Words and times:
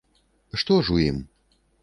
Што 0.61 0.79
ж 0.87 0.97
у 0.97 0.99
ім? 1.09 1.21